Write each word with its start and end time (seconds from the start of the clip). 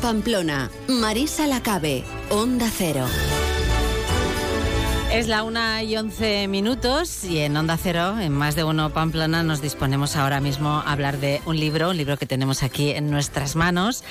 Pamplona. 0.00 0.70
Marisa 0.88 1.46
Lacabe, 1.46 2.04
Onda 2.30 2.70
Cero. 2.74 3.06
Es 5.12 5.28
la 5.28 5.42
una 5.42 5.82
y 5.82 5.96
once 5.96 6.48
minutos 6.48 7.24
y 7.24 7.40
en 7.40 7.56
Onda 7.56 7.76
Cero, 7.76 8.18
en 8.18 8.32
más 8.32 8.54
de 8.54 8.64
uno 8.64 8.90
Pamplona, 8.94 9.42
nos 9.42 9.60
disponemos 9.60 10.16
ahora 10.16 10.40
mismo 10.40 10.70
a 10.70 10.92
hablar 10.92 11.18
de 11.18 11.42
un 11.44 11.60
libro, 11.60 11.90
un 11.90 11.96
libro 11.96 12.16
que 12.16 12.26
tenemos 12.26 12.62
aquí 12.62 12.92
en 12.92 13.10
nuestras 13.10 13.56
manos 13.56 14.04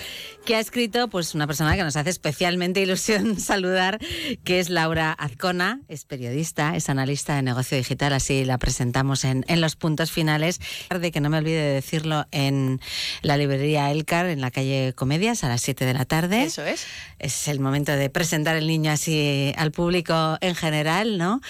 que 0.49 0.55
ha 0.55 0.59
escrito 0.59 1.09
pues 1.09 1.35
una 1.35 1.45
persona 1.45 1.75
que 1.75 1.83
nos 1.83 1.95
hace 1.95 2.09
especialmente 2.09 2.81
ilusión 2.81 3.39
saludar, 3.39 3.99
que 4.43 4.59
es 4.59 4.71
Laura 4.71 5.11
Azcona, 5.11 5.79
es 5.87 6.05
periodista, 6.05 6.75
es 6.75 6.89
analista 6.89 7.35
de 7.35 7.43
negocio 7.43 7.77
digital, 7.77 8.13
así 8.13 8.45
la 8.45 8.57
presentamos 8.57 9.25
en, 9.25 9.45
en 9.47 9.61
los 9.61 9.75
puntos 9.75 10.11
finales. 10.11 10.59
De 10.89 11.11
que 11.11 11.21
no 11.21 11.29
me 11.29 11.37
olvide 11.37 11.61
de 11.61 11.73
decirlo 11.75 12.25
en 12.31 12.81
la 13.21 13.37
librería 13.37 13.91
Elcar, 13.91 14.25
en 14.25 14.41
la 14.41 14.49
calle 14.49 14.93
Comedias, 14.95 15.43
a 15.43 15.49
las 15.49 15.61
7 15.61 15.85
de 15.85 15.93
la 15.93 16.05
tarde. 16.05 16.41
Eso 16.41 16.65
es. 16.65 16.87
Es 17.19 17.47
el 17.47 17.59
momento 17.59 17.91
de 17.91 18.09
presentar 18.09 18.55
el 18.55 18.65
niño 18.65 18.91
así 18.91 19.53
al 19.55 19.71
público 19.71 20.39
en 20.41 20.55
general, 20.55 21.19
¿no? 21.19 21.41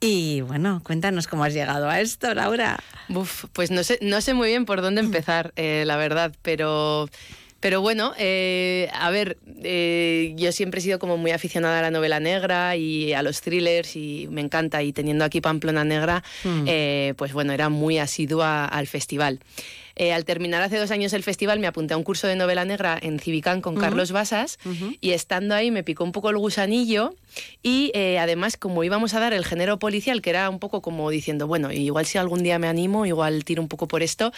Y 0.00 0.40
bueno, 0.40 0.80
cuéntanos 0.82 1.26
cómo 1.26 1.44
has 1.44 1.52
llegado 1.52 1.90
a 1.90 2.00
esto, 2.00 2.32
Laura. 2.32 2.80
Uf, 3.10 3.44
pues 3.52 3.70
no 3.70 3.84
sé, 3.84 3.98
no 4.00 4.22
sé 4.22 4.32
muy 4.32 4.48
bien 4.48 4.64
por 4.64 4.80
dónde 4.80 5.02
empezar, 5.02 5.52
eh, 5.56 5.84
la 5.86 5.98
verdad, 5.98 6.34
pero 6.40 7.10
pero 7.62 7.80
bueno, 7.80 8.12
eh, 8.18 8.90
a 8.92 9.08
ver, 9.10 9.38
eh, 9.62 10.34
yo 10.36 10.50
siempre 10.50 10.80
he 10.80 10.82
sido 10.82 10.98
como 10.98 11.16
muy 11.16 11.30
aficionada 11.30 11.78
a 11.78 11.82
la 11.82 11.92
novela 11.92 12.18
negra 12.18 12.74
y 12.74 13.12
a 13.12 13.22
los 13.22 13.40
thrillers 13.40 13.94
y 13.94 14.26
me 14.32 14.40
encanta. 14.40 14.82
Y 14.82 14.92
teniendo 14.92 15.24
aquí 15.24 15.40
Pamplona 15.40 15.84
Negra, 15.84 16.24
mm. 16.42 16.64
eh, 16.66 17.14
pues 17.16 17.32
bueno, 17.32 17.52
era 17.52 17.68
muy 17.68 17.98
asidua 17.98 18.64
al 18.64 18.88
festival. 18.88 19.38
al 20.12 20.24
terminar 20.24 20.60
hace 20.62 20.76
dos 20.76 20.90
años 20.90 21.12
el 21.12 21.22
festival 21.22 21.60
me 21.60 21.68
apunté 21.68 21.94
a 21.94 21.98
un 21.98 22.02
curso 22.02 22.26
de 22.26 22.34
novela 22.34 22.64
negra 22.64 22.98
en 23.00 23.20
Civicán 23.20 23.60
con 23.60 23.76
Carlos 23.76 24.10
Basas 24.10 24.58
y 25.00 25.10
estando 25.10 25.54
ahí 25.54 25.70
me 25.70 25.84
picó 25.84 26.02
un 26.02 26.10
poco 26.10 26.30
el 26.30 26.38
gusanillo 26.38 27.14
y 27.62 27.92
además 28.18 28.56
como 28.56 28.82
íbamos 28.82 29.14
a 29.14 29.20
dar 29.20 29.32
el 29.32 29.44
género 29.44 29.78
policial, 29.78 30.20
que 30.20 30.30
era 30.30 30.50
un 30.50 30.58
poco 30.58 30.82
como 30.82 31.08
diciendo, 31.10 31.46
bueno, 31.46 31.70
igual 31.70 32.06
si 32.06 32.18
algún 32.18 32.42
día 32.42 32.58
me 32.58 32.66
animo, 32.66 33.06
igual 33.06 33.44
tiro 33.44 33.62
un 33.62 33.68
poco 33.68 33.86
por 33.86 34.02
esto, 34.02 34.32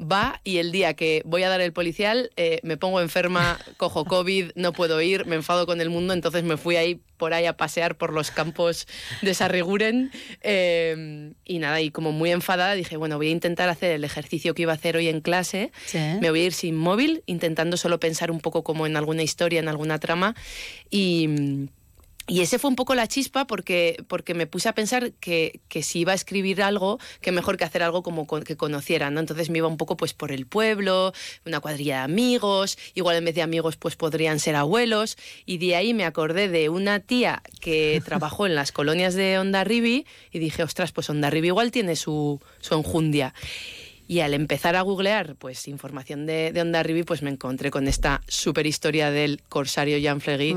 va 0.00 0.40
y 0.44 0.58
el 0.58 0.72
día 0.72 0.94
que 0.94 1.22
voy 1.24 1.42
a 1.42 1.48
dar 1.48 1.60
el 1.60 1.72
policial 1.72 2.30
eh, 2.36 2.60
me 2.62 2.76
pongo 2.76 3.00
enferma, 3.00 3.58
cojo 3.76 4.04
COVID, 4.04 4.52
no 4.54 4.72
puedo 4.72 5.00
ir, 5.00 5.26
me 5.26 5.36
enfado 5.36 5.66
con 5.66 5.80
el 5.80 5.90
mundo, 5.90 6.12
entonces 6.14 6.44
me 6.44 6.56
fui 6.56 6.76
ahí 6.76 7.00
por 7.16 7.32
ahí 7.32 7.46
a 7.46 7.56
pasear 7.56 7.96
por 7.96 8.12
los 8.12 8.30
campos 8.30 8.86
de 9.22 9.32
Sarriguren 9.32 10.10
eh, 10.42 11.32
y 11.44 11.58
nada, 11.58 11.80
y 11.80 11.90
como 11.90 12.12
muy 12.12 12.30
enfadada 12.30 12.74
dije, 12.74 12.96
bueno, 12.96 13.16
voy 13.16 13.28
a 13.28 13.30
intentar 13.30 13.68
hacer 13.68 13.92
el 13.92 14.04
ejercicio 14.04 14.54
que 14.54 14.62
iba 14.62 14.72
a 14.72 14.76
hacer 14.76 14.96
hoy 14.96 15.08
en 15.08 15.20
clase, 15.20 15.72
me 15.94 16.30
voy 16.30 16.40
a 16.40 16.44
ir 16.44 16.52
sin 16.52 16.76
móvil, 16.76 17.22
intentando 17.26 17.76
solo 17.76 17.98
pensar 18.00 18.30
un 18.30 18.40
poco 18.40 18.62
como 18.62 18.86
en 18.86 18.96
alguna 18.96 19.22
historia, 19.22 19.60
en 19.60 19.68
alguna 19.68 19.98
trama 19.98 20.34
y 20.90 21.68
y 22.28 22.40
ese 22.40 22.58
fue 22.58 22.70
un 22.70 22.76
poco 22.76 22.94
la 22.94 23.06
chispa 23.06 23.46
porque, 23.46 24.02
porque 24.08 24.34
me 24.34 24.48
puse 24.48 24.68
a 24.68 24.74
pensar 24.74 25.12
que, 25.12 25.60
que, 25.68 25.84
si 25.84 26.00
iba 26.00 26.10
a 26.10 26.14
escribir 26.16 26.60
algo, 26.60 26.98
que 27.20 27.30
mejor 27.30 27.56
que 27.56 27.64
hacer 27.64 27.84
algo 27.84 28.02
como 28.02 28.26
que 28.26 28.56
conocieran, 28.56 29.14
¿no? 29.14 29.20
Entonces 29.20 29.48
me 29.48 29.58
iba 29.58 29.68
un 29.68 29.76
poco 29.76 29.96
pues 29.96 30.12
por 30.12 30.32
el 30.32 30.46
pueblo, 30.46 31.12
una 31.44 31.60
cuadrilla 31.60 31.98
de 31.98 32.02
amigos, 32.02 32.78
igual 32.94 33.16
en 33.16 33.26
vez 33.26 33.36
de 33.36 33.42
amigos 33.42 33.76
pues 33.76 33.94
podrían 33.94 34.40
ser 34.40 34.56
abuelos, 34.56 35.16
y 35.44 35.58
de 35.58 35.76
ahí 35.76 35.94
me 35.94 36.04
acordé 36.04 36.48
de 36.48 36.68
una 36.68 36.98
tía 36.98 37.42
que 37.60 38.02
trabajó 38.04 38.46
en 38.46 38.56
las 38.56 38.72
colonias 38.72 39.14
de 39.14 39.38
Ondarribi 39.38 40.04
y 40.32 40.38
dije, 40.40 40.64
ostras, 40.64 40.90
pues 40.90 41.08
Ondarribi 41.08 41.48
igual 41.48 41.70
tiene 41.70 41.94
su, 41.94 42.40
su 42.60 42.74
enjundia. 42.74 43.34
Y 44.08 44.20
al 44.20 44.34
empezar 44.34 44.76
a 44.76 44.82
googlear 44.82 45.34
pues, 45.36 45.68
información 45.68 46.26
de, 46.26 46.52
de 46.52 46.60
Onda 46.60 46.84
pues 47.04 47.22
me 47.22 47.30
encontré 47.30 47.70
con 47.70 47.88
esta 47.88 48.22
super 48.28 48.66
historia 48.66 49.10
del 49.10 49.42
corsario 49.48 49.98
Jean 49.98 50.20
Flegui 50.20 50.56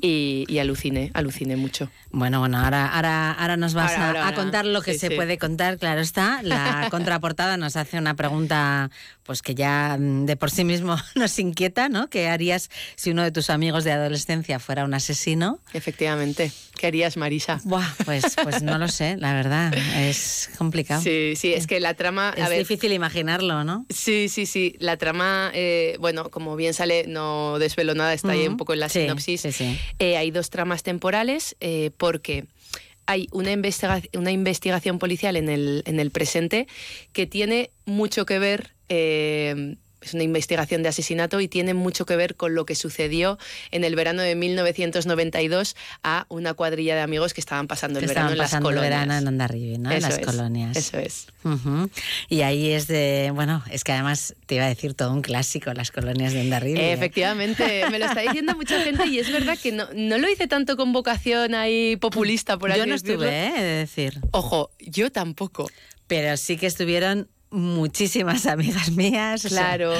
y, 0.00 0.58
aluciné, 0.58 1.10
aluciné 1.14 1.56
mucho. 1.56 1.90
Bueno, 2.10 2.40
bueno, 2.40 2.58
ahora, 2.58 2.86
ahora, 2.86 3.32
ahora 3.32 3.56
nos 3.56 3.74
vas 3.74 3.92
a, 3.96 4.34
contar 4.34 4.66
lo 4.66 4.82
que 4.82 4.98
se 4.98 5.10
puede 5.10 5.38
contar, 5.38 5.78
claro 5.78 6.00
está. 6.00 6.42
La 6.42 6.88
contraportada 6.90 7.56
nos 7.56 7.76
hace 7.76 7.98
una 7.98 8.14
pregunta 8.14 8.90
pues 9.22 9.42
que 9.42 9.54
ya 9.54 9.96
mm, 9.98 10.24
de 10.24 10.36
por 10.36 10.50
sí 10.50 10.64
mismo 10.64 10.96
nos 11.14 11.38
inquieta, 11.38 11.88
¿no? 11.88 12.08
¿Qué 12.08 12.28
harías 12.28 12.70
si 12.96 13.10
uno 13.10 13.22
de 13.22 13.30
tus 13.30 13.50
amigos 13.50 13.84
de 13.84 13.92
adolescencia 13.92 14.58
fuera 14.58 14.84
un 14.84 14.94
asesino? 14.94 15.60
Efectivamente. 15.72 16.50
¿Qué 16.78 16.86
harías, 16.86 17.16
Marisa? 17.18 17.60
Buah, 17.64 17.86
pues, 18.06 18.36
pues 18.42 18.62
no 18.62 18.78
lo 18.78 18.88
sé, 18.88 19.16
la 19.18 19.34
verdad. 19.34 19.74
Es 19.74 20.48
complicado. 20.56 21.02
Sí, 21.02 21.34
sí, 21.36 21.52
es 21.52 21.66
que 21.66 21.80
la 21.80 21.92
trama... 21.94 22.32
Es 22.36 22.48
difícil 22.50 22.92
imaginarlo, 22.92 23.64
¿no? 23.64 23.84
Sí, 23.90 24.28
sí, 24.28 24.46
sí. 24.46 24.76
La 24.78 24.96
trama, 24.96 25.50
eh, 25.54 25.96
bueno, 26.00 26.30
como 26.30 26.56
bien 26.56 26.72
sale, 26.72 27.06
no 27.06 27.58
desvelo 27.58 27.94
nada, 27.94 28.14
está 28.14 28.30
ahí 28.30 28.46
un 28.46 28.56
poco 28.56 28.72
en 28.72 28.80
la 28.80 28.88
sinopsis. 28.88 29.44
Eh, 29.98 30.16
hay 30.16 30.30
dos 30.30 30.50
tramas 30.50 30.82
temporales 30.82 31.56
eh, 31.60 31.90
porque 31.96 32.46
hay 33.06 33.26
una, 33.32 33.50
una 34.14 34.30
investigación 34.30 34.98
policial 34.98 35.36
en 35.36 35.48
el, 35.48 35.82
en 35.84 35.98
el 35.98 36.10
presente 36.10 36.68
que 37.12 37.26
tiene 37.26 37.72
mucho 37.86 38.24
que 38.24 38.38
ver 38.38 38.74
es 40.00 40.14
una 40.14 40.22
investigación 40.22 40.82
de 40.82 40.88
asesinato 40.88 41.40
y 41.40 41.48
tiene 41.48 41.74
mucho 41.74 42.06
que 42.06 42.16
ver 42.16 42.36
con 42.36 42.54
lo 42.54 42.64
que 42.66 42.74
sucedió 42.74 43.38
en 43.70 43.84
el 43.84 43.96
verano 43.96 44.22
de 44.22 44.34
1992 44.34 45.76
a 46.02 46.26
una 46.28 46.54
cuadrilla 46.54 46.94
de 46.94 47.02
amigos 47.02 47.34
que 47.34 47.40
estaban 47.40 47.66
pasando 47.66 47.98
el 47.98 48.06
verano 48.06 48.30
en 48.30 48.38
las 48.38 48.50
colonias. 48.52 48.84
El 48.84 48.90
verano 48.90 49.12
en 49.14 49.82
¿no? 49.82 49.90
en 49.90 50.02
las 50.02 50.18
colonias. 50.18 50.76
Eso 50.76 50.98
es. 50.98 51.26
Y 52.28 52.42
ahí 52.42 52.70
es 52.70 52.86
de, 52.86 53.30
bueno, 53.34 53.62
es 53.70 53.84
que 53.84 53.92
además 53.92 54.34
te 54.46 54.56
iba 54.56 54.64
a 54.64 54.68
decir 54.68 54.94
todo 54.94 55.12
un 55.12 55.22
clásico, 55.22 55.72
las 55.72 55.90
colonias 55.90 56.32
de 56.32 56.40
Ondarribi. 56.40 56.78
¿eh? 56.78 56.92
Efectivamente, 56.92 57.84
me 57.90 57.98
lo 57.98 58.06
está 58.06 58.20
diciendo 58.20 58.54
mucha 58.54 58.80
gente 58.82 59.06
y 59.06 59.18
es 59.18 59.32
verdad 59.32 59.58
que 59.60 59.72
no, 59.72 59.88
no 59.94 60.18
lo 60.18 60.28
hice 60.30 60.46
tanto 60.46 60.76
con 60.76 60.92
vocación 60.92 61.54
ahí 61.54 61.96
populista 61.96 62.58
por 62.58 62.70
así 62.70 62.80
Yo 62.80 62.86
no 62.86 62.94
estuve, 62.94 63.46
¿eh? 63.46 63.52
de 63.52 63.62
decir. 63.62 64.20
Ojo, 64.30 64.70
yo 64.78 65.10
tampoco. 65.10 65.68
Pero 66.06 66.36
sí 66.36 66.56
que 66.56 66.66
estuvieron 66.66 67.28
muchísimas 67.50 68.46
amigas 68.46 68.90
mías. 68.90 69.42
Claro. 69.42 69.92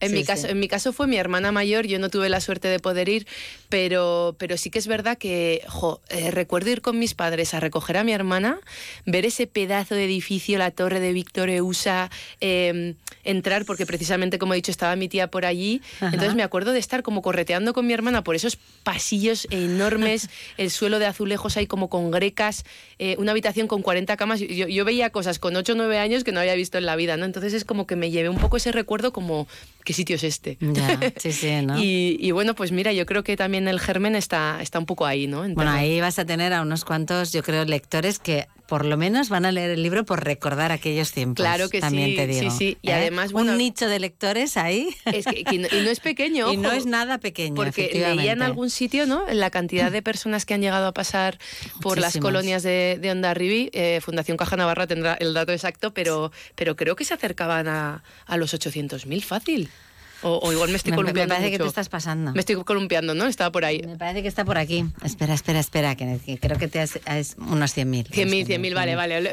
En, 0.00 0.12
mi 0.12 0.24
caso, 0.24 0.48
en 0.48 0.58
mi 0.58 0.68
caso 0.68 0.92
fue 0.92 1.06
mi 1.06 1.16
hermana 1.16 1.52
mayor, 1.52 1.86
yo 1.86 1.98
no 1.98 2.08
tuve 2.08 2.28
la 2.28 2.40
suerte 2.40 2.68
de 2.68 2.78
poder 2.78 3.08
ir, 3.08 3.26
pero, 3.68 4.34
pero 4.38 4.56
sí 4.56 4.70
que 4.70 4.78
es 4.78 4.86
verdad 4.86 5.18
que 5.18 5.62
eh, 6.08 6.30
recuerdo 6.30 6.70
ir 6.70 6.80
con 6.80 6.98
mis 6.98 7.14
padres 7.14 7.54
a 7.54 7.60
recoger 7.60 7.96
a 7.96 8.04
mi 8.04 8.12
hermana, 8.12 8.58
ver 9.06 9.24
ese 9.24 9.46
pedazo 9.46 9.94
de 9.94 10.04
edificio, 10.04 10.58
la 10.58 10.70
torre 10.70 11.00
de 11.00 11.12
Víctor 11.12 11.50
Eusa, 11.50 12.10
em, 12.40 12.94
entrar, 13.24 13.64
porque 13.64 13.86
precisamente, 13.86 14.38
como 14.38 14.54
he 14.54 14.56
dicho, 14.56 14.70
estaba 14.70 14.96
mi 14.96 15.08
tía 15.08 15.28
por 15.28 15.44
allí. 15.44 15.82
Entonces 16.00 16.34
me 16.34 16.42
acuerdo 16.42 16.72
de 16.72 16.78
estar 16.78 17.02
como 17.02 17.22
correteando 17.22 17.72
con 17.72 17.86
mi 17.86 17.92
hermana 17.92 18.24
por 18.24 18.34
esos 18.34 18.56
pasillos 18.82 19.46
enormes, 19.50 20.28
el 20.56 20.70
suelo 20.70 20.98
de 20.98 21.06
azulejos 21.06 21.56
ahí 21.56 21.66
como 21.66 21.88
con 21.88 22.10
grecas, 22.10 22.64
eh, 22.98 23.16
una 23.18 23.32
habitación 23.32 23.66
con 23.66 23.82
40 23.82 24.16
camas. 24.16 24.40
Yo, 24.40 24.66
yo, 24.66 24.84
veía 24.84 25.10
cosas 25.10 25.38
con 25.38 25.54
8 25.54 25.72
o 25.72 25.76
9 25.76 25.98
años 25.98 26.24
que 26.24 26.32
no 26.32 26.40
había 26.40 26.54
visto 26.54 26.78
en 26.78 26.86
la 26.86 26.96
vida, 26.96 27.16
¿no? 27.16 27.24
Entonces 27.24 27.52
es 27.52 27.64
como 27.64 27.86
que 27.86 27.96
me 27.96 28.10
llevé 28.10 28.28
un 28.28 28.38
poco 28.38 28.56
ese 28.56 28.72
recuerdo 28.72 29.12
como 29.12 29.46
¿qué 29.84 29.92
sitio 29.92 30.16
es 30.16 30.24
este? 30.24 30.58
sí, 31.16 31.32
sí, 31.32 31.62
¿no? 31.62 31.76
y, 31.78 32.30
bueno, 32.32 32.54
pues 32.54 32.72
mira, 32.72 32.92
yo 32.92 33.06
creo 33.06 33.22
que 33.22 33.36
también 33.36 33.68
el 33.68 33.80
germen 33.80 34.14
está, 34.14 34.60
está 34.62 34.78
un 34.78 34.86
poco 34.86 35.06
ahí, 35.06 35.26
¿no? 35.26 35.48
bueno, 35.48 35.70
ahí 35.70 36.00
vas 36.00 36.18
a 36.18 36.24
tener 36.24 36.52
a 36.52 36.62
unos 36.62 36.84
cuantos, 36.84 37.32
yo 37.32 37.42
creo, 37.42 37.64
lectores 37.64 38.18
que 38.18 38.46
por 38.70 38.84
lo 38.84 38.96
menos 38.96 39.30
van 39.30 39.46
a 39.46 39.50
leer 39.50 39.70
el 39.70 39.82
libro 39.82 40.04
por 40.04 40.22
recordar 40.22 40.70
aquellos 40.70 41.10
tiempos. 41.10 41.42
Claro 41.42 41.68
que 41.68 41.80
también 41.80 42.10
sí, 42.10 42.14
te 42.14 42.26
digo. 42.28 42.50
sí, 42.52 42.56
sí. 42.56 42.78
Y 42.82 42.90
¿Eh? 42.90 42.94
además, 42.94 43.32
un 43.32 43.56
nicho 43.56 43.88
de 43.88 43.98
lectores 43.98 44.56
ahí. 44.56 44.94
Es 45.06 45.26
que, 45.26 45.42
y, 45.50 45.58
no, 45.58 45.66
es 45.66 45.98
pequeño. 45.98 46.52
y 46.52 46.56
no 46.56 46.70
es 46.70 46.86
nada 46.86 47.18
pequeño. 47.18 47.56
Porque 47.56 47.90
leía 47.92 48.30
en 48.30 48.42
algún 48.42 48.70
sitio, 48.70 49.06
¿no? 49.06 49.24
La 49.32 49.50
cantidad 49.50 49.90
de 49.90 50.02
personas 50.02 50.46
que 50.46 50.54
han 50.54 50.60
llegado 50.60 50.86
a 50.86 50.92
pasar 50.94 51.36
por 51.80 51.98
las 51.98 52.16
colonias 52.18 52.62
de, 52.62 52.96
de 53.00 53.10
Ondarribi. 53.10 53.70
Eh, 53.72 53.98
Fundación 54.02 54.36
Caja 54.36 54.54
Navarra 54.54 54.86
tendrá 54.86 55.14
el 55.14 55.34
dato 55.34 55.50
exacto, 55.50 55.92
pero, 55.92 56.30
pero 56.54 56.76
creo 56.76 56.94
que 56.94 57.04
se 57.04 57.12
acercaban 57.12 57.66
a, 57.66 58.04
a 58.24 58.36
los 58.36 58.54
800.000 58.54 59.20
fácil. 59.24 59.68
O, 60.22 60.52
igual 60.52 60.70
me 60.70 60.76
estoy 60.76 60.92
columpiando. 60.92 61.34
Me 61.34 61.38
parece 61.38 61.50
que 61.50 61.58
te 61.58 61.68
estás 61.68 61.88
pasando. 61.88 62.32
Me 62.32 62.40
estoy 62.40 62.56
columpiando, 62.56 63.14
¿no? 63.14 63.26
Estaba 63.26 63.50
por 63.50 63.64
ahí. 63.64 63.82
Me 63.84 63.96
parece 63.96 64.22
que 64.22 64.28
está 64.28 64.44
por 64.44 64.58
aquí. 64.58 64.84
Espera, 65.04 65.34
espera, 65.34 65.60
espera, 65.60 65.94
que, 65.94 66.38
creo 66.40 66.58
que 66.58 66.68
te 66.68 66.80
has, 66.80 66.98
unos 67.38 67.76
100.000. 67.76 68.08
100.000, 68.08 68.46
100.000, 68.46 68.74
vale, 68.74 68.96
vale. 68.96 69.30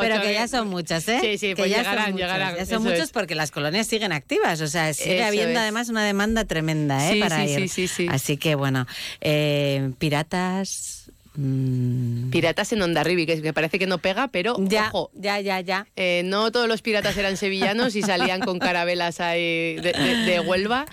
Pero, 0.00 0.20
que 0.22 0.32
ya, 0.34 0.48
son 0.48 0.68
muchas, 0.68 1.08
¿eh? 1.08 1.18
Sí, 1.20 1.38
sí, 1.38 1.54
pues 1.54 1.68
llegarán, 1.68 2.16
llegarán. 2.16 2.56
Ya 2.56 2.66
son 2.66 2.82
muchos 2.82 3.10
porque 3.10 3.34
las 3.34 3.50
colonias 3.50 3.86
siguen 3.86 4.12
activas. 4.12 4.60
O 4.60 4.68
sea, 4.68 4.92
sigue 4.94 5.24
habiendo 5.24 5.60
además 5.60 5.88
una 5.88 6.04
demanda 6.04 6.44
tremenda, 6.44 7.10
¿eh? 7.10 7.20
para 7.20 7.44
ir. 7.44 7.60
Sí, 7.60 7.68
sí, 7.68 7.88
sí. 7.88 8.06
Así 8.10 8.36
que 8.36 8.54
bueno, 8.54 8.86
eh, 9.20 9.90
piratas 9.98 10.99
Mm. 11.40 12.28
Piratas 12.28 12.70
en 12.74 12.82
Ondarribi, 12.82 13.24
que 13.24 13.36
me 13.36 13.54
parece 13.54 13.78
que 13.78 13.86
no 13.86 13.96
pega, 13.96 14.28
pero 14.28 14.56
ya, 14.58 14.90
ojo, 14.92 15.10
ya, 15.14 15.40
ya, 15.40 15.58
ya. 15.60 15.86
Eh, 15.96 16.20
no 16.26 16.52
todos 16.52 16.68
los 16.68 16.82
piratas 16.82 17.16
eran 17.16 17.38
sevillanos 17.38 17.96
y 17.96 18.02
salían 18.02 18.40
con 18.40 18.58
carabelas 18.58 19.20
ahí 19.20 19.76
de, 19.76 20.42
Huelva. 20.46 20.84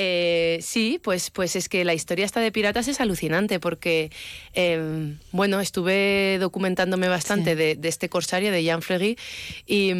Eh, 0.00 0.60
sí, 0.62 1.00
pues, 1.02 1.30
pues 1.30 1.56
es 1.56 1.68
que 1.68 1.84
la 1.84 1.92
historia 1.92 2.24
esta 2.24 2.38
de 2.38 2.52
piratas 2.52 2.86
es 2.86 3.00
alucinante 3.00 3.58
porque, 3.58 4.12
eh, 4.54 5.16
bueno, 5.32 5.58
estuve 5.58 6.38
documentándome 6.38 7.08
bastante 7.08 7.56
de, 7.56 7.76
este 7.82 8.08
corsario 8.08 8.52
de 8.52 8.62
Jean 8.62 8.80
Flegui 8.80 9.18
y, 9.66 9.92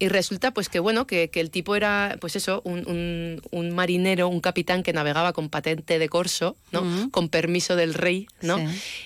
resulta 0.00 0.50
pues 0.50 0.68
que, 0.68 0.80
bueno, 0.80 1.06
que, 1.06 1.30
el 1.34 1.50
tipo 1.50 1.76
era, 1.76 2.16
pues 2.20 2.34
eso, 2.34 2.62
un, 2.64 3.70
marinero, 3.72 4.26
un 4.26 4.40
capitán 4.40 4.82
que 4.82 4.92
navegaba 4.92 5.32
con 5.32 5.48
patente 5.48 6.00
de 6.00 6.08
corso, 6.08 6.56
¿no? 6.72 7.10
Con 7.12 7.28
permiso 7.28 7.76
del 7.76 7.94
rey, 7.94 8.26
¿no? 8.40 8.58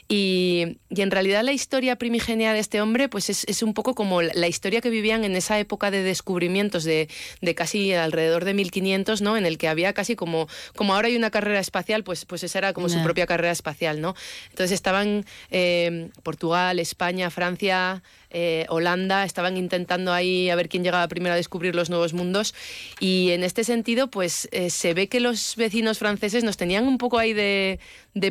Y, 0.09 0.79
en 0.89 1.11
realidad 1.11 1.45
la 1.45 1.53
historia 1.53 1.97
primigenia 1.97 2.53
de 2.53 2.59
este 2.59 2.81
hombre 2.81 3.09
pues 3.09 3.29
es, 3.29 3.63
un 3.63 3.75
poco 3.75 3.95
como 3.95 4.23
la 4.23 4.49
historia 4.49 4.81
que 4.81 4.89
vivían 4.89 5.25
en 5.25 5.37
esa 5.37 5.59
época 5.59 5.91
de 5.91 6.03
descubrimientos 6.03 6.85
de, 6.85 7.09
de 7.43 7.55
casi 7.55 7.93
alrededor 7.93 8.47
de 8.47 8.55
1500, 8.55 9.21
¿no? 9.21 9.37
En 9.37 9.45
el 9.45 9.59
que 9.59 9.69
había 9.69 9.93
casi 9.93 10.17
como 10.17 10.38
como, 10.77 10.95
ahora 10.95 11.09
hay 11.09 11.17
una 11.17 11.31
carrera 11.31 11.59
espacial, 11.59 12.05
pues, 12.05 12.25
pues 12.25 12.45
esa 12.45 12.59
era 12.59 12.73
como 12.73 12.89
su 12.89 13.03
propia 13.03 13.27
carrera 13.27 13.51
espacial, 13.53 14.01
¿no? 14.01 14.15
Entonces 14.51 14.73
estaban 14.73 15.25
eh, 15.51 16.11
Portugal, 16.23 16.79
España, 16.79 17.31
Francia, 17.31 18.03
eh, 18.31 18.67
Holanda, 18.69 19.25
estaban 19.25 19.57
intentando 19.57 20.13
ahí 20.13 20.51
a 20.51 20.57
ver 20.57 20.69
quién 20.69 20.85
llegaba 20.85 21.09
primero 21.09 21.33
a 21.33 21.37
descubrir 21.37 21.75
los 21.75 21.89
nuevos 21.89 22.13
mundos 22.13 22.55
y 23.01 23.31
en 23.31 23.43
este 23.43 23.65
sentido 23.65 24.09
pues 24.09 24.49
eh, 24.53 24.71
se 24.71 24.93
ve 24.95 25.09
que 25.09 25.21
los 25.21 25.57
vecinos 25.57 25.99
franceses 25.99 26.45
nos 26.45 26.57
tenían 26.57 26.87
un 26.87 26.99
poco 26.99 27.19
ahí 27.19 27.33
de, 27.33 27.79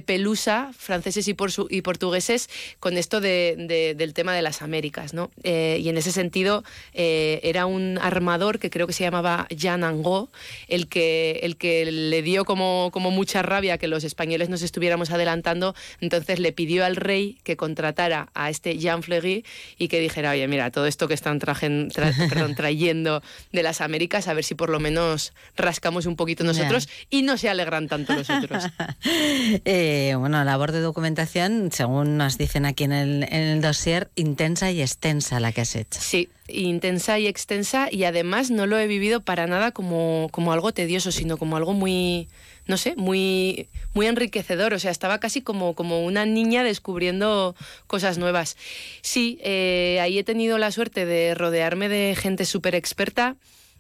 pelusa, 0.06 0.72
franceses 0.78 1.28
y, 1.28 1.36
y, 1.70 1.82
portugueses, 1.82 2.50
con 2.80 2.98
esto 2.98 3.22
del 3.22 4.14
tema 4.14 4.36
de 4.36 4.42
las 4.42 4.62
Américas, 4.62 5.14
¿no? 5.14 5.32
Eh, 5.44 5.80
y 5.82 5.88
en 5.88 5.98
ese 5.98 6.12
sentido 6.12 6.64
era 6.94 7.66
un 7.66 7.98
armador 7.98 8.60
que 8.60 8.70
creo 8.70 8.86
que 8.86 8.94
se 8.94 9.04
llamaba 9.04 9.48
Jean 9.50 9.84
Angot, 9.84 10.30
el 10.68 10.88
que, 10.88 11.40
el 11.44 11.56
que 11.56 11.90
le 11.90 12.22
dio 12.22 12.44
como, 12.44 12.90
como 12.92 13.12
mucha 13.12 13.42
rabia 13.42 13.78
que 13.78 13.88
los 13.88 14.04
españoles 14.04 14.50
nos 14.50 14.62
estuviéramos 14.62 15.10
adelantando, 15.12 15.74
entonces 16.02 16.40
le 16.40 16.52
pidió 16.52 16.86
al 16.86 16.98
rey 16.98 17.38
que 17.44 17.56
contratara 17.56 18.30
a 18.34 18.50
este 18.50 18.78
Jean 18.78 19.04
Flegui 19.04 19.46
y 19.78 19.87
que 19.88 20.00
dijera, 20.00 20.32
oye, 20.32 20.48
mira, 20.48 20.72
todo 20.72 20.86
esto 20.86 21.08
que 21.08 21.14
están 21.14 21.40
trayendo 22.56 23.24
de 23.52 23.64
las 23.64 23.82
Américas, 23.82 24.28
a 24.28 24.34
ver 24.34 24.44
si 24.44 24.56
por 24.56 24.70
lo 24.70 24.80
menos 24.80 25.34
rascamos 25.56 26.06
un 26.06 26.16
poquito 26.16 26.44
nosotros 26.44 26.90
y 27.10 27.22
no 27.22 27.38
se 27.38 27.50
alegran 27.50 27.88
tanto 27.88 28.14
los 28.14 28.30
otros. 28.30 28.66
eh, 29.66 30.16
bueno, 30.18 30.44
labor 30.44 30.72
de 30.72 30.82
documentación, 30.82 31.72
según 31.72 32.18
nos 32.18 32.38
dicen 32.38 32.66
aquí 32.66 32.84
en 32.86 32.92
el, 32.92 33.24
en 33.24 33.42
el 33.42 33.62
dossier, 33.62 34.10
intensa 34.16 34.72
y 34.72 34.82
extensa 34.82 35.40
la 35.40 35.52
que 35.52 35.62
has 35.62 35.76
hecho. 35.76 36.00
Sí, 36.02 36.30
intensa 36.48 37.20
y 37.20 37.28
extensa 37.28 37.90
y 37.92 38.04
además 38.04 38.52
no 38.52 38.66
lo 38.66 38.78
he 38.78 38.88
vivido 38.88 39.22
para 39.22 39.48
nada 39.48 39.72
como, 39.72 40.30
como 40.32 40.54
algo 40.54 40.72
tedioso, 40.72 41.12
sino 41.12 41.38
como 41.38 41.58
algo 41.58 41.74
muy 41.74 42.28
no 42.68 42.78
sé, 42.78 42.96
muy, 42.96 43.68
muy 43.94 44.08
enriquecedor. 44.08 44.74
O 44.74 44.80
sea, 44.80 44.92
estaba 44.92 45.20
casi 45.20 45.42
como, 45.42 45.74
como 45.74 46.04
una 46.04 46.26
niña 46.26 46.64
descubriendo 46.64 47.56
cosas 47.88 48.18
nuevas. 48.18 48.58
Sí, 49.02 49.40
eh, 49.42 50.00
ahí 50.02 50.20
he 50.20 50.24
tenido 50.24 50.58
la 50.58 50.72
suerte 50.72 51.06
de 51.06 51.34
rodearme 51.34 51.90
de 51.90 52.16
gente 52.16 52.46
súper 52.46 52.76
experta 52.76 53.36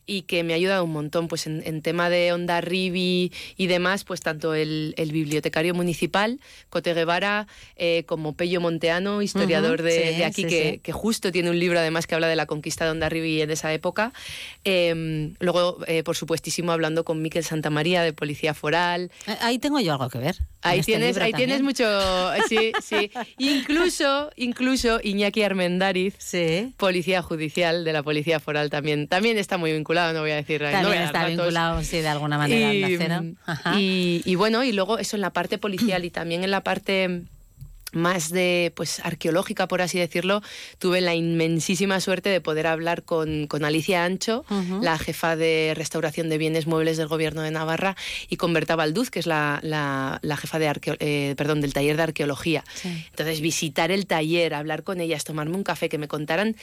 y 0.07 0.23
que 0.23 0.43
me 0.43 0.53
ha 0.53 0.55
ayudado 0.55 0.83
un 0.85 0.93
montón 0.93 1.27
pues 1.27 1.45
en, 1.45 1.81
tema 1.81 2.09
de 2.09 2.31
Onda 2.33 2.61
Ribi 2.61 3.31
y 3.57 3.67
demás, 3.67 4.05
pues 4.05 4.21
tanto 4.21 4.55
el, 4.55 4.95
bibliotecario 4.97 5.75
municipal, 5.75 6.39
Cote 6.69 6.93
Guevara, 6.93 7.47
eh, 7.75 8.03
como 8.07 8.33
Pello 8.33 8.61
Monteano, 8.61 9.21
historiador 9.21 9.81
de, 9.81 10.23
aquí, 10.25 10.45
que, 10.45 10.91
justo 10.91 11.31
tiene 11.31 11.49
un 11.49 11.59
libro 11.59 11.77
además 11.79 12.07
que 12.07 12.15
habla 12.15 12.27
de 12.27 12.35
la 12.35 12.45
conquista 12.45 12.85
de 12.85 12.91
Onda 12.91 13.09
Ribi 13.09 13.41
en 13.41 13.51
esa 13.51 13.73
época. 13.73 14.13
Em, 14.63 15.35
luego, 15.39 15.79
eh, 15.87 16.03
por 16.03 16.15
supuestísimo, 16.15 16.71
hablando 16.71 17.03
con 17.03 17.21
Miquel 17.21 17.43
Santamaría 17.43 18.01
de 18.01 18.13
Policía 18.13 18.53
Foral. 18.53 19.11
Ahí 19.41 19.59
tengo 19.59 19.79
yo 19.81 19.91
algo 19.93 20.09
que 20.09 20.19
ver. 20.19 20.37
Ahí 20.61 20.79
este 20.79 20.93
tienes, 20.93 21.17
ahí 21.17 21.33
tienes 21.33 21.61
mucho, 21.61 21.85
sí, 22.47 22.71
sí. 22.83 23.11
Incluso, 23.37 24.31
incluso 24.35 24.99
Iñaki 25.03 25.43
Armendariz, 25.43 26.15
policía 26.77 27.21
judicial 27.21 27.83
de 27.83 27.93
la 27.93 28.03
Policía 28.03 28.39
Foral 28.39 28.69
también, 28.69 29.07
también 29.07 29.37
está 29.37 29.57
muy 29.57 29.71
vinculado, 29.71 29.96
no 30.13 30.21
voy 30.21 30.31
a 30.31 30.35
decir. 30.35 30.61
También 30.61 31.03
está 31.03 31.25
vinculado, 31.25 31.83
sí, 31.83 32.01
de 32.01 32.07
alguna 32.07 32.37
manera. 32.37 32.73
Y, 33.75 34.21
y 34.25 34.35
bueno, 34.35 34.63
y 34.63 34.71
luego 34.71 34.97
eso 34.97 35.15
en 35.15 35.21
la 35.21 35.31
parte 35.31 35.57
policial 35.57 36.05
y 36.05 36.09
también 36.09 36.43
en 36.43 36.51
la 36.51 36.61
parte 36.61 37.23
más 37.93 38.29
de 38.29 38.73
pues 38.75 38.99
arqueológica 38.99 39.67
por 39.67 39.81
así 39.81 39.97
decirlo 39.97 40.41
tuve 40.77 41.01
la 41.01 41.15
inmensísima 41.15 41.99
suerte 42.01 42.29
de 42.29 42.41
poder 42.41 42.67
hablar 42.67 43.03
con, 43.03 43.47
Alicia 43.63 44.05
Ancho 44.05 44.45
la 44.81 44.97
jefa 44.97 45.35
de 45.35 45.73
restauración 45.75 46.29
de 46.29 46.37
bienes 46.37 46.67
muebles 46.67 46.97
del 46.97 47.07
gobierno 47.07 47.41
de 47.41 47.51
Navarra 47.51 47.95
y 48.29 48.37
con 48.37 48.53
Berta 48.53 48.75
Balduz 48.75 49.09
que 49.09 49.19
es 49.19 49.25
la, 49.25 50.19
jefa 50.39 50.59
de 50.59 50.97
eh, 50.99 51.33
perdón 51.37 51.61
del 51.61 51.73
taller 51.73 51.97
de 51.97 52.03
arqueología 52.03 52.63
entonces 52.83 53.41
visitar 53.41 53.91
el 53.91 54.05
taller 54.05 54.53
hablar 54.53 54.83
con 54.83 54.99
ellas 54.99 55.23
tomarme 55.23 55.55
un 55.55 55.63
café 55.63 55.89
que 55.89 55.97
me 55.97 56.07
contaran 56.07 56.55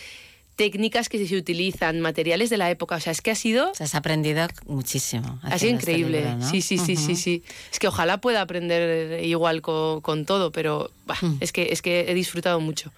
técnicas 0.57 1.09
que 1.09 1.27
se 1.27 1.37
utilizan, 1.37 2.01
materiales 2.01 2.51
de 2.51 2.57
la 2.57 2.71
época. 2.71 2.97
O 2.97 3.01
sea, 3.01 3.13
es 3.13 3.21
que 3.21 3.31
ha 3.31 3.35
sido... 3.35 3.75
Se 3.75 3.85
has 3.85 3.95
aprendido 3.95 4.47
muchísimo. 4.67 5.39
Ha 5.43 5.59
sido 5.59 5.77
este 5.77 5.93
increíble. 5.93 6.37
Sí, 6.51 6.63
sí, 6.63 6.79
sí, 6.79 6.97
sí, 6.97 7.17
sí. 7.17 7.43
Es 7.73 7.79
que 7.79 7.89
ojalá 7.89 8.19
pueda 8.19 8.41
aprender 8.41 9.23
igual 9.25 9.63
con, 9.63 10.25
todo, 10.27 10.53
pero 10.53 10.91
mm. 11.23 11.37
es, 11.41 11.53
que, 11.53 11.69
es 11.73 11.83
que 11.83 12.11
he 12.11 12.15
disfrutado 12.15 12.61
mucho. 12.61 12.93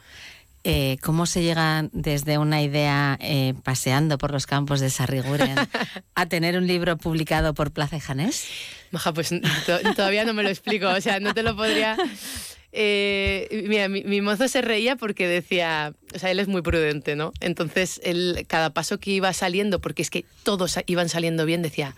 Eh, 0.68 0.98
¿Cómo 1.00 1.26
se 1.26 1.44
llega 1.44 1.88
desde 1.92 2.38
una 2.38 2.60
idea 2.60 3.16
eh, 3.20 3.54
paseando 3.62 4.18
por 4.18 4.32
los 4.32 4.46
campos 4.46 4.80
de 4.80 4.90
Sarriguren 4.90 5.54
a 6.16 6.26
tener 6.26 6.58
un 6.58 6.66
libro 6.66 6.96
publicado 6.96 7.54
por 7.54 7.70
Plaza 7.70 7.96
y 7.96 8.00
Janés? 8.00 8.48
Maja, 8.90 9.12
pues 9.12 9.32
todavía 9.94 10.24
no 10.24 10.34
me 10.34 10.42
lo 10.42 10.48
explico. 10.48 10.88
O 10.88 11.00
sea, 11.00 11.20
no 11.20 11.34
te 11.34 11.44
lo 11.44 11.54
podría 11.54 11.96
eh, 12.72 13.64
mira, 13.68 13.88
mi, 13.88 14.20
mozo 14.20 14.48
se 14.48 14.60
reía 14.60 14.96
porque 14.96 15.26
decía, 15.28 15.94
o 16.14 16.18
sea, 16.18 16.30
él 16.30 16.40
es 16.40 16.48
muy 16.48 16.62
prudente, 16.62 17.16
¿no? 17.16 17.32
Entonces, 17.40 18.00
él, 18.04 18.44
cada 18.48 18.70
paso 18.70 18.98
que 18.98 19.12
iba 19.12 19.32
saliendo, 19.32 19.80
porque 19.80 20.02
es 20.02 20.10
que 20.10 20.24
todos 20.42 20.78
iban 20.86 21.08
saliendo 21.08 21.46
bien, 21.46 21.62
decía, 21.62 21.94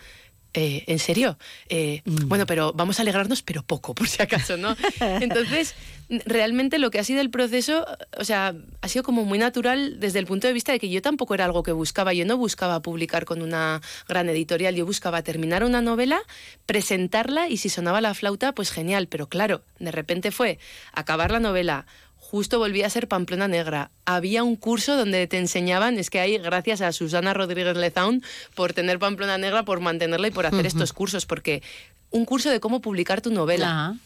eh, 0.54 0.84
¿en 0.86 0.98
serio? 0.98 1.38
Eh, 1.68 2.02
mm. 2.04 2.28
Bueno, 2.28 2.46
pero 2.46 2.72
vamos 2.72 2.98
a 2.98 3.02
alegrarnos, 3.02 3.42
pero 3.42 3.62
poco, 3.62 3.94
por 3.94 4.08
si 4.08 4.22
acaso, 4.22 4.56
¿no? 4.56 4.76
Entonces, 5.00 5.74
realmente 6.08 6.78
lo 6.78 6.90
que 6.90 6.98
ha 6.98 7.04
sido 7.04 7.20
el 7.20 7.30
proceso, 7.30 7.86
o 8.16 8.24
sea, 8.24 8.54
ha 8.80 8.88
sido 8.88 9.02
como 9.02 9.24
muy 9.24 9.38
natural 9.38 10.00
desde 10.00 10.18
el 10.18 10.26
punto 10.26 10.46
de 10.46 10.54
vista 10.54 10.72
de 10.72 10.78
que 10.78 10.88
yo 10.88 11.02
tampoco 11.02 11.34
era 11.34 11.44
algo 11.44 11.62
que 11.62 11.72
buscaba. 11.72 12.14
Yo 12.14 12.24
no 12.24 12.36
buscaba 12.36 12.80
publicar 12.80 13.24
con 13.24 13.42
una 13.42 13.82
gran 14.08 14.28
editorial, 14.28 14.74
yo 14.74 14.86
buscaba 14.86 15.22
terminar 15.22 15.64
una 15.64 15.82
novela, 15.82 16.20
presentarla 16.66 17.48
y 17.48 17.58
si 17.58 17.68
sonaba 17.68 18.00
la 18.00 18.14
flauta, 18.14 18.52
pues 18.52 18.70
genial. 18.70 19.06
Pero 19.08 19.28
claro, 19.28 19.62
de 19.78 19.92
repente 19.92 20.30
fue 20.30 20.58
acabar 20.92 21.30
la 21.30 21.40
novela, 21.40 21.86
justo 22.18 22.58
volví 22.58 22.82
a 22.82 22.90
ser 22.90 23.08
Pamplona 23.08 23.48
Negra. 23.48 23.90
Había 24.04 24.42
un 24.44 24.56
curso 24.56 24.96
donde 24.96 25.26
te 25.26 25.38
enseñaban, 25.38 25.98
es 25.98 26.10
que 26.10 26.20
hay 26.20 26.38
gracias 26.38 26.80
a 26.80 26.92
Susana 26.92 27.32
Rodríguez 27.34 27.76
Lezaun 27.76 28.22
por 28.54 28.72
tener 28.72 28.98
Pamplona 28.98 29.38
Negra, 29.38 29.64
por 29.64 29.80
mantenerla 29.80 30.28
y 30.28 30.32
por 30.32 30.46
hacer 30.46 30.66
estos 30.66 30.92
cursos, 30.92 31.26
porque 31.26 31.62
un 32.10 32.24
curso 32.24 32.50
de 32.50 32.60
cómo 32.60 32.80
publicar 32.80 33.20
tu 33.20 33.30
novela 33.30 33.96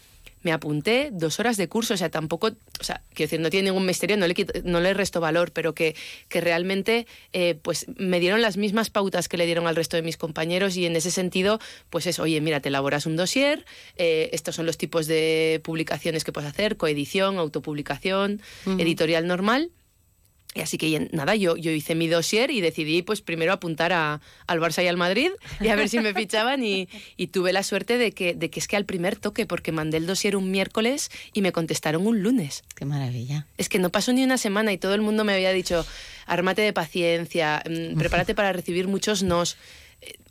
me 0.43 0.53
apunté 0.53 1.11
dos 1.13 1.41
horas 1.41 1.57
de 1.57 1.69
curso, 1.69 1.95
o 1.95 1.97
sea, 1.97 2.11
tampoco, 2.11 2.49
o 2.81 2.85
sea, 2.85 3.03
quiero 3.15 3.29
decir, 3.29 3.41
no 3.41 3.51
tiene 3.51 3.71
ningún 3.71 3.87
misterio, 3.87 4.17
no 4.17 4.27
le, 4.27 4.35
no 4.65 4.81
le 4.81 4.95
resto 4.95 5.21
valor, 5.21 5.53
pero 5.53 5.75
que, 5.75 5.95
que 6.29 6.41
realmente 6.41 7.07
eh, 7.33 7.57
pues 7.63 7.87
me 7.97 8.21
dieron 8.21 8.43
las 8.43 8.57
mismas 8.57 8.91
pautas 8.91 9.29
que 9.29 9.37
le 9.37 9.47
dieron 9.47 9.67
al 9.67 9.77
resto 9.77 9.97
de 9.97 10.03
mis 10.03 10.17
compañeros 10.17 10.77
y 10.77 10.87
en 10.87 10.97
ese 10.97 11.11
sentido, 11.11 11.61
pues 11.91 12.07
es, 12.07 12.19
oye, 12.19 12.41
mira, 12.41 12.61
te 12.61 12.69
elaboras 12.69 13.07
un 13.07 13.17
dossier, 13.17 13.65
eh, 13.97 14.31
estos 14.33 14.57
son 14.57 14.67
los 14.67 14.79
tipos 14.79 15.07
de 15.07 15.61
publicaciones 15.63 16.25
que 16.25 16.33
puedes 16.33 16.51
hacer, 16.51 16.77
coedición, 16.77 17.39
autopublicación, 17.39 18.41
editorial 18.79 19.27
normal, 19.27 19.71
y 20.55 20.61
así 20.61 20.77
que 20.77 21.09
nada, 21.13 21.35
yo, 21.35 21.57
yo 21.57 21.71
hice 21.71 21.95
mi 21.95 22.09
dossier 22.09 22.51
y 22.51 22.61
decidí 22.61 23.03
pues 23.03 23.23
primero 23.23 23.53
apuntar 23.53 23.93
a, 23.93 24.21
al 24.47 24.61
Barça 24.61 24.85
y 24.85 24.87
al 24.87 24.99
Madrid 24.99 25.31
y 25.61 25.69
a 25.69 25.77
ver 25.77 25.89
si 25.89 25.99
me 25.99 26.13
fichaban 26.15 26.63
y, 26.63 26.89
y, 27.17 27.29
tuve 27.29 27.53
la 27.53 27.63
suerte 27.63 27.97
de 27.97 28.13
que, 28.13 28.35
de 28.35 28.51
que 28.51 28.61
es 28.61 28.69
que 28.69 28.77
al 28.77 28.85
primer 28.85 29.17
toque, 29.17 29.47
porque 29.47 29.73
mandé 29.73 29.97
el 29.97 30.07
dossier 30.07 30.37
un 30.37 30.51
miércoles 30.51 31.11
y 31.33 31.41
me 31.41 31.53
contestaron 31.53 32.07
un 32.07 32.23
lunes. 32.23 32.65
Qué 32.75 32.85
maravilla. 32.85 33.47
Es 33.57 33.69
que 33.69 33.79
no 33.79 33.91
pasó 33.91 34.13
ni 34.13 34.25
una 34.25 34.37
semana 34.37 34.73
y 34.73 34.79
todo 34.79 34.95
el 34.95 35.01
mundo 35.01 35.25
me 35.25 35.33
había 35.33 35.53
dicho, 35.53 35.87
ármate 36.27 36.63
de 36.63 36.73
paciencia, 36.73 37.63
mm, 37.69 37.99
prepárate 37.99 38.35
para 38.35 38.53
recibir 38.53 38.89
muchos 38.89 39.23
nos. 39.23 39.57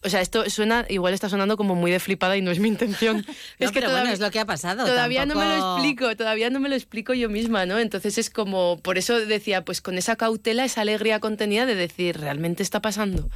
O 0.04 0.10
sea, 0.10 0.22
esto 0.22 0.50
suena, 0.50 0.86
igual 0.90 1.14
está 1.14 1.30
sonando 1.30 1.58
como 1.58 1.76
muy 1.76 1.92
de 1.92 2.00
flipada 2.00 2.36
y 2.36 2.42
no 2.42 2.50
es 2.50 2.60
mi 2.60 2.68
intención. 2.68 3.26
es 3.60 3.72
que 3.72 3.82
pero 3.82 3.92
bueno, 3.92 4.10
es 4.10 4.20
lo 4.20 4.32
que 4.32 4.40
ha 4.40 4.46
pasado. 4.46 4.86
Todavía 4.86 5.26
no 5.26 5.36
me 5.36 5.46
lo 5.46 5.76
explico, 5.76 6.16
todavía 6.16 6.50
no 6.50 6.60
me 6.60 6.70
lo 6.70 6.76
explico 6.76 7.14
yo 7.14 7.30
misma, 7.30 7.66
¿no? 7.68 7.78
Entonces 7.78 8.18
es 8.18 8.30
como, 8.30 8.80
por 8.82 8.98
eso 8.98 9.20
decía, 9.20 9.64
pues 9.64 9.82
con 9.82 9.98
esa 9.98 10.16
cautela, 10.16 10.66
esa 10.66 10.82
alegría 10.82 11.20
contenida 11.20 11.66
de 11.66 11.76
decir, 11.76 12.20
realmente 12.20 12.64
está 12.64 12.82
pasando. 12.82 13.30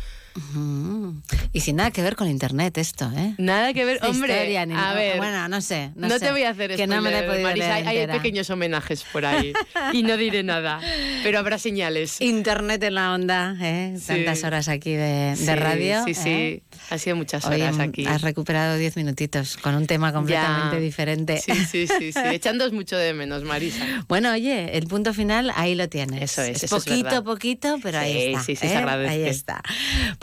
Y 1.54 1.62
sin 1.62 1.78
nada 1.78 1.92
que 1.92 2.02
ver 2.02 2.16
con 2.16 2.28
internet 2.28 2.78
esto, 2.78 3.10
¿eh? 3.16 3.36
Nada 3.38 3.74
que 3.74 3.86
ver, 3.86 4.00
hombre. 4.04 4.58
a 4.58 4.94
ver, 4.94 5.18
bueno, 5.18 5.48
no 5.48 5.62
sé. 5.62 5.92
No, 5.96 6.20
te 6.20 6.32
voy 6.32 6.44
a 6.44 6.50
hacer 6.50 6.76
que 6.76 6.88
no 6.88 7.02
me 7.02 7.16
Marisa, 7.42 7.76
hay, 7.76 8.08
pequeños 8.08 8.50
homenajes 8.50 9.04
por 9.04 9.26
ahí 9.26 9.54
y 9.94 10.04
no 10.04 10.18
diré 10.18 10.44
nada, 10.44 10.80
pero 11.24 11.40
habrá 11.40 11.58
señales. 11.58 12.20
Internet 12.22 12.84
en 12.84 12.96
la 12.96 13.14
onda, 13.14 13.56
¿eh? 13.62 13.98
Tantas 14.06 14.44
horas 14.44 14.68
aquí 14.68 14.94
de, 14.94 15.36
radio. 15.56 16.04
Sí, 16.06 16.14
sí, 16.14 16.30
¿eh? 16.30 16.64
ha 16.90 16.98
sido 16.98 17.16
muchas 17.16 17.46
horas 17.46 17.80
aquí. 17.80 18.06
Has 18.06 18.22
recuperado 18.22 18.78
diez 18.78 18.98
minutitos 18.98 19.58
con 19.58 19.76
un 19.76 19.88
tema 19.88 20.12
completamente 20.12 20.80
diferente. 20.80 21.38
Sí, 21.40 21.54
sí, 21.54 21.88
sí, 21.88 22.12
sí. 22.12 22.20
Echándos 22.26 22.74
mucho 22.74 22.98
de 22.98 23.14
menos, 23.14 23.44
Marisa. 23.44 23.86
Bueno, 24.10 24.32
oye, 24.32 24.78
el 24.78 24.88
punto 24.88 25.14
final 25.14 25.52
ahí 25.56 25.76
lo 25.76 25.88
tienes. 25.88 26.24
Eso 26.24 26.42
es, 26.42 26.64
es 26.64 26.70
poquito, 26.70 27.24
poquito, 27.24 27.78
pero 27.82 28.00
ahí 28.00 28.34
está. 28.34 28.44
Sí, 28.44 28.56
sí, 28.56 28.68
se 28.68 28.74
¿eh? 28.74 28.78
agradece. 28.78 29.12
Ahí 29.12 29.24
está. 29.24 29.62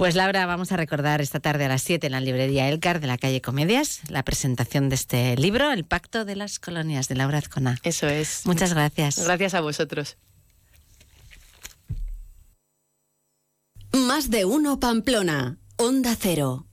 Pues 0.03 0.17
Laura, 0.17 0.47
vamos 0.47 0.73
a 0.73 0.77
recordar 0.77 1.21
esta 1.21 1.39
tarde 1.39 1.67
a 1.67 1.69
las 1.69 1.83
7 1.83 2.09
en 2.09 2.11
la 2.11 2.21
librería 2.21 2.69
Elcar 2.69 2.99
de 2.99 3.07
la 3.07 3.19
calle 3.19 3.41
Comedias 3.41 4.01
la 4.09 4.25
presentación 4.25 4.89
de 4.89 4.97
este 4.97 5.37
libro, 5.37 5.71
El 5.71 5.85
Pacto 5.85 6.25
de 6.25 6.35
las 6.35 6.59
Colonias, 6.59 7.07
de 7.07 7.15
Laura 7.15 7.39
Azcona. 7.39 7.79
Eso 7.85 8.09
es. 8.09 8.45
Muchas 8.45 8.75
gracias. 8.75 9.23
Gracias 9.23 9.55
a 9.55 9.61
vosotros. 9.61 10.17
Más 13.93 14.29
de 14.29 14.45
uno 14.45 14.81
Pamplona, 14.81 15.59
Onda 15.77 16.17
Cero. 16.19 16.67